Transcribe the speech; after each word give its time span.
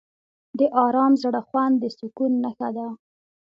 د 0.59 0.61
آرام 0.85 1.13
زړه 1.23 1.41
خوند 1.47 1.75
د 1.79 1.85
سکون 1.97 2.31
نښه 2.43 2.69
ده. 2.77 2.87